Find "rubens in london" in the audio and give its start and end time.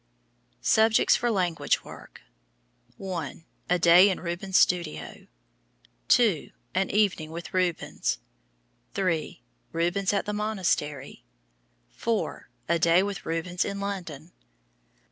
13.27-14.31